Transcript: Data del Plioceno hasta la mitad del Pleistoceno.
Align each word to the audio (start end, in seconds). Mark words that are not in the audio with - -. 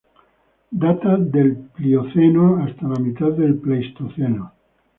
Data 0.71 1.15
del 1.17 1.55
Plioceno 1.75 2.63
hasta 2.65 2.87
la 2.87 2.97
mitad 2.99 3.33
del 3.33 3.59
Pleistoceno. 3.59 4.51